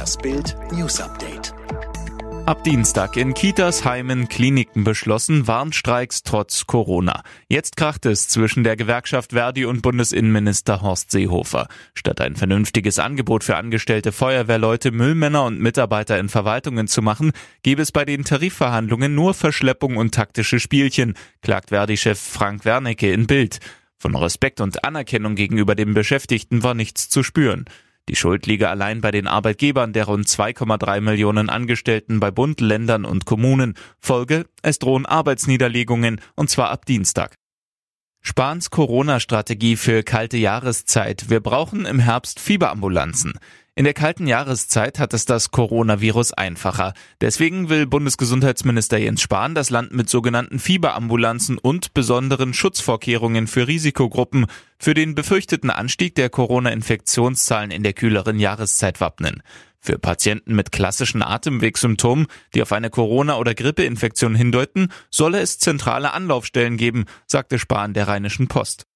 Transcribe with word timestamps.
Das 0.00 0.16
Bild 0.16 0.56
News 0.72 0.98
Update. 0.98 1.52
Ab 2.46 2.64
Dienstag 2.64 3.18
in 3.18 3.34
Kitas, 3.34 3.84
Heimen, 3.84 4.30
Kliniken 4.30 4.82
beschlossen, 4.82 5.46
Warnstreiks 5.46 6.22
trotz 6.22 6.66
Corona. 6.66 7.22
Jetzt 7.50 7.76
kracht 7.76 8.06
es 8.06 8.26
zwischen 8.26 8.64
der 8.64 8.76
Gewerkschaft 8.76 9.32
Verdi 9.32 9.66
und 9.66 9.82
Bundesinnenminister 9.82 10.80
Horst 10.80 11.10
Seehofer. 11.10 11.68
Statt 11.92 12.22
ein 12.22 12.34
vernünftiges 12.34 12.98
Angebot 12.98 13.44
für 13.44 13.56
angestellte 13.56 14.10
Feuerwehrleute, 14.10 14.90
Müllmänner 14.90 15.44
und 15.44 15.60
Mitarbeiter 15.60 16.18
in 16.18 16.30
Verwaltungen 16.30 16.88
zu 16.88 17.02
machen, 17.02 17.32
gebe 17.62 17.82
es 17.82 17.92
bei 17.92 18.06
den 18.06 18.24
Tarifverhandlungen 18.24 19.14
nur 19.14 19.34
Verschleppung 19.34 19.98
und 19.98 20.14
taktische 20.14 20.60
Spielchen, 20.60 21.12
klagt 21.42 21.68
Verdi-Chef 21.68 22.18
Frank 22.18 22.64
Wernicke 22.64 23.12
in 23.12 23.26
Bild. 23.26 23.58
Von 23.98 24.16
Respekt 24.16 24.62
und 24.62 24.82
Anerkennung 24.82 25.34
gegenüber 25.34 25.74
den 25.74 25.92
Beschäftigten 25.92 26.62
war 26.62 26.72
nichts 26.72 27.10
zu 27.10 27.22
spüren. 27.22 27.66
Die 28.08 28.16
Schuld 28.16 28.46
liege 28.46 28.68
allein 28.68 29.00
bei 29.00 29.10
den 29.10 29.26
Arbeitgebern 29.26 29.92
der 29.92 30.06
rund 30.06 30.26
2,3 30.26 31.00
Millionen 31.00 31.48
Angestellten 31.48 32.18
bei 32.18 32.30
Bund, 32.30 32.60
Ländern 32.60 33.04
und 33.04 33.24
Kommunen. 33.24 33.74
Folge, 33.98 34.46
es 34.62 34.78
drohen 34.78 35.06
Arbeitsniederlegungen, 35.06 36.20
und 36.34 36.50
zwar 36.50 36.70
ab 36.70 36.86
Dienstag. 36.86 37.34
Spahns 38.22 38.70
Corona-Strategie 38.70 39.76
für 39.76 40.02
kalte 40.02 40.36
Jahreszeit. 40.36 41.30
Wir 41.30 41.40
brauchen 41.40 41.86
im 41.86 41.98
Herbst 41.98 42.38
Fieberambulanzen. 42.38 43.38
In 43.80 43.84
der 43.84 43.94
kalten 43.94 44.26
Jahreszeit 44.26 44.98
hat 44.98 45.14
es 45.14 45.24
das 45.24 45.52
Coronavirus 45.52 46.34
einfacher. 46.34 46.92
Deswegen 47.22 47.70
will 47.70 47.86
Bundesgesundheitsminister 47.86 48.98
Jens 48.98 49.22
Spahn 49.22 49.54
das 49.54 49.70
Land 49.70 49.94
mit 49.94 50.10
sogenannten 50.10 50.58
Fieberambulanzen 50.58 51.56
und 51.56 51.94
besonderen 51.94 52.52
Schutzvorkehrungen 52.52 53.46
für 53.46 53.68
Risikogruppen 53.68 54.48
für 54.78 54.92
den 54.92 55.14
befürchteten 55.14 55.70
Anstieg 55.70 56.14
der 56.14 56.28
Corona-Infektionszahlen 56.28 57.70
in 57.70 57.82
der 57.82 57.94
kühleren 57.94 58.38
Jahreszeit 58.38 59.00
wappnen. 59.00 59.42
Für 59.78 59.98
Patienten 59.98 60.54
mit 60.54 60.72
klassischen 60.72 61.22
Atemwegssymptomen, 61.22 62.26
die 62.54 62.60
auf 62.60 62.72
eine 62.72 62.90
Corona- 62.90 63.38
oder 63.38 63.54
Grippeinfektion 63.54 64.34
hindeuten, 64.34 64.92
solle 65.08 65.40
es 65.40 65.58
zentrale 65.58 66.12
Anlaufstellen 66.12 66.76
geben, 66.76 67.06
sagte 67.26 67.58
Spahn 67.58 67.94
der 67.94 68.08
Rheinischen 68.08 68.46
Post. 68.46 68.89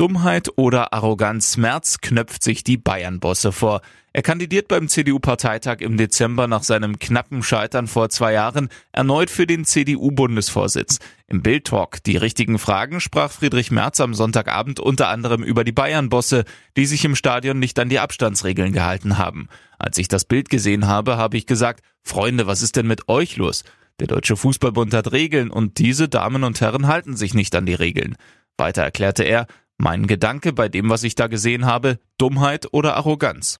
Dummheit 0.00 0.48
oder 0.56 0.94
Arroganz, 0.94 1.58
Merz 1.58 2.00
knöpft 2.00 2.42
sich 2.42 2.64
die 2.64 2.78
Bayern-Bosse 2.78 3.52
vor. 3.52 3.82
Er 4.14 4.22
kandidiert 4.22 4.66
beim 4.66 4.88
CDU-Parteitag 4.88 5.82
im 5.82 5.98
Dezember 5.98 6.46
nach 6.46 6.62
seinem 6.62 6.98
knappen 6.98 7.42
Scheitern 7.42 7.86
vor 7.86 8.08
zwei 8.08 8.32
Jahren 8.32 8.70
erneut 8.92 9.28
für 9.28 9.46
den 9.46 9.66
CDU-Bundesvorsitz. 9.66 11.00
Im 11.26 11.42
Bild-Talk 11.42 12.02
Die 12.04 12.16
richtigen 12.16 12.58
Fragen 12.58 13.00
sprach 13.00 13.30
Friedrich 13.30 13.70
Merz 13.70 14.00
am 14.00 14.14
Sonntagabend 14.14 14.80
unter 14.80 15.08
anderem 15.08 15.42
über 15.42 15.64
die 15.64 15.72
Bayern-Bosse, 15.72 16.44
die 16.78 16.86
sich 16.86 17.04
im 17.04 17.14
Stadion 17.14 17.58
nicht 17.58 17.78
an 17.78 17.90
die 17.90 17.98
Abstandsregeln 17.98 18.72
gehalten 18.72 19.18
haben. 19.18 19.50
Als 19.78 19.98
ich 19.98 20.08
das 20.08 20.24
Bild 20.24 20.48
gesehen 20.48 20.86
habe, 20.86 21.18
habe 21.18 21.36
ich 21.36 21.44
gesagt, 21.44 21.84
Freunde, 22.02 22.46
was 22.46 22.62
ist 22.62 22.76
denn 22.76 22.86
mit 22.86 23.10
euch 23.10 23.36
los? 23.36 23.64
Der 23.98 24.06
Deutsche 24.06 24.38
Fußballbund 24.38 24.94
hat 24.94 25.12
Regeln 25.12 25.50
und 25.50 25.76
diese 25.76 26.08
Damen 26.08 26.42
und 26.42 26.58
Herren 26.62 26.86
halten 26.86 27.18
sich 27.18 27.34
nicht 27.34 27.54
an 27.54 27.66
die 27.66 27.74
Regeln. 27.74 28.16
Weiter 28.56 28.82
erklärte 28.82 29.24
er, 29.24 29.46
mein 29.80 30.06
Gedanke 30.06 30.52
bei 30.52 30.68
dem, 30.68 30.90
was 30.90 31.02
ich 31.02 31.14
da 31.14 31.26
gesehen 31.26 31.64
habe, 31.64 31.98
Dummheit 32.18 32.68
oder 32.72 32.96
Arroganz. 32.96 33.58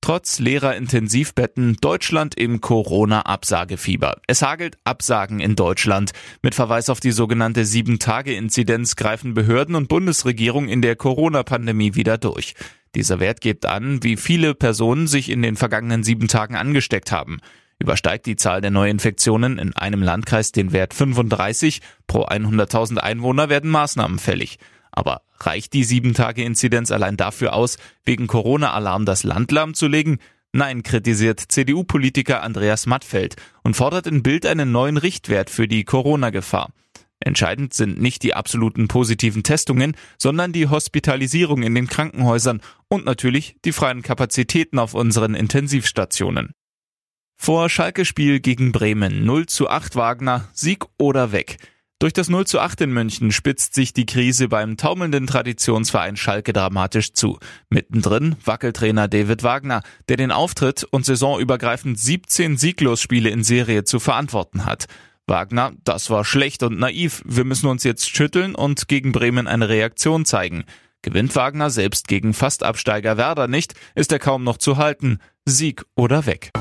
Trotz 0.00 0.38
leerer 0.38 0.76
Intensivbetten 0.76 1.76
Deutschland 1.80 2.36
im 2.36 2.60
Corona-Absagefieber. 2.60 4.20
Es 4.26 4.42
hagelt 4.42 4.78
Absagen 4.84 5.40
in 5.40 5.56
Deutschland. 5.56 6.12
Mit 6.40 6.54
Verweis 6.54 6.88
auf 6.88 7.00
die 7.00 7.10
sogenannte 7.10 7.64
Sieben-Tage-Inzidenz 7.64 8.96
greifen 8.96 9.34
Behörden 9.34 9.74
und 9.74 9.88
Bundesregierung 9.88 10.68
in 10.68 10.82
der 10.82 10.96
Corona-Pandemie 10.96 11.94
wieder 11.94 12.16
durch. 12.16 12.54
Dieser 12.94 13.20
Wert 13.20 13.40
gibt 13.40 13.66
an, 13.66 14.02
wie 14.02 14.16
viele 14.16 14.54
Personen 14.54 15.08
sich 15.08 15.30
in 15.30 15.42
den 15.42 15.56
vergangenen 15.56 16.04
sieben 16.04 16.28
Tagen 16.28 16.54
angesteckt 16.54 17.12
haben. 17.12 17.38
Übersteigt 17.80 18.26
die 18.26 18.36
Zahl 18.36 18.60
der 18.60 18.70
Neuinfektionen 18.70 19.58
in 19.58 19.76
einem 19.76 20.02
Landkreis 20.02 20.52
den 20.52 20.72
Wert 20.72 20.94
35 20.94 21.80
pro 22.06 22.24
100.000 22.24 22.98
Einwohner 22.98 23.48
werden 23.48 23.70
Maßnahmen 23.70 24.18
fällig. 24.18 24.58
Aber 24.98 25.22
reicht 25.38 25.74
die 25.74 25.84
7-Tage-Inzidenz 25.84 26.90
allein 26.90 27.16
dafür 27.16 27.52
aus, 27.52 27.78
wegen 28.04 28.26
Corona-Alarm 28.26 29.04
das 29.04 29.22
Land 29.22 29.52
lahmzulegen? 29.52 30.18
Nein, 30.50 30.82
kritisiert 30.82 31.38
CDU-Politiker 31.38 32.42
Andreas 32.42 32.86
Mattfeld 32.86 33.36
und 33.62 33.76
fordert 33.76 34.08
in 34.08 34.24
Bild 34.24 34.44
einen 34.44 34.72
neuen 34.72 34.96
Richtwert 34.96 35.50
für 35.50 35.68
die 35.68 35.84
Corona-Gefahr. 35.84 36.72
Entscheidend 37.20 37.74
sind 37.74 38.00
nicht 38.00 38.24
die 38.24 38.34
absoluten 38.34 38.88
positiven 38.88 39.44
Testungen, 39.44 39.96
sondern 40.18 40.52
die 40.52 40.68
Hospitalisierung 40.68 41.62
in 41.62 41.76
den 41.76 41.86
Krankenhäusern 41.86 42.60
und 42.88 43.04
natürlich 43.04 43.54
die 43.64 43.72
freien 43.72 44.02
Kapazitäten 44.02 44.80
auf 44.80 44.94
unseren 44.94 45.36
Intensivstationen. 45.36 46.50
Vor 47.36 47.68
Schalke-Spiel 47.68 48.40
gegen 48.40 48.72
Bremen 48.72 49.24
0 49.24 49.46
zu 49.46 49.70
8 49.70 49.94
Wagner, 49.94 50.48
Sieg 50.52 50.86
oder 50.98 51.30
weg. 51.30 51.58
Durch 52.00 52.12
das 52.12 52.28
0 52.28 52.46
zu 52.46 52.60
8 52.60 52.82
in 52.82 52.92
München 52.92 53.32
spitzt 53.32 53.74
sich 53.74 53.92
die 53.92 54.06
Krise 54.06 54.46
beim 54.46 54.76
taumelnden 54.76 55.26
Traditionsverein 55.26 56.16
Schalke 56.16 56.52
dramatisch 56.52 57.12
zu. 57.12 57.40
Mittendrin 57.70 58.36
Wackeltrainer 58.44 59.08
David 59.08 59.42
Wagner, 59.42 59.82
der 60.08 60.16
den 60.16 60.30
Auftritt 60.30 60.84
und 60.84 61.04
saisonübergreifend 61.04 61.98
17 61.98 62.56
Sieglosspiele 62.56 63.30
in 63.30 63.42
Serie 63.42 63.82
zu 63.82 63.98
verantworten 63.98 64.64
hat. 64.64 64.86
Wagner, 65.26 65.72
das 65.82 66.08
war 66.08 66.24
schlecht 66.24 66.62
und 66.62 66.78
naiv. 66.78 67.20
Wir 67.26 67.44
müssen 67.44 67.66
uns 67.66 67.82
jetzt 67.82 68.08
schütteln 68.08 68.54
und 68.54 68.86
gegen 68.86 69.10
Bremen 69.10 69.48
eine 69.48 69.68
Reaktion 69.68 70.24
zeigen. 70.24 70.62
Gewinnt 71.02 71.34
Wagner 71.34 71.68
selbst 71.68 72.06
gegen 72.06 72.32
Fastabsteiger 72.32 73.16
Werder 73.16 73.48
nicht, 73.48 73.74
ist 73.96 74.12
er 74.12 74.20
kaum 74.20 74.44
noch 74.44 74.58
zu 74.58 74.76
halten. 74.76 75.18
Sieg 75.46 75.84
oder 75.96 76.26
weg. 76.26 76.52